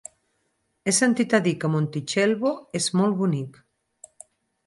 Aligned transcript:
He 0.85 0.93
sentit 0.99 1.35
a 1.37 1.39
dir 1.47 1.51
que 1.63 1.69
Montitxelvo 1.73 2.53
és 2.79 2.87
molt 3.01 3.17
bonic. 3.23 3.63